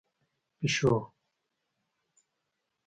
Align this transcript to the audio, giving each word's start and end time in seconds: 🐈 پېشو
🐈 0.03 0.03
پېشو 0.59 0.93